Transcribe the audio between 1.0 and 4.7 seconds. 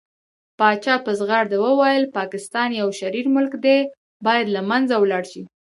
په ځغرده وويل پاکستان يو شرير ملک دى بايد له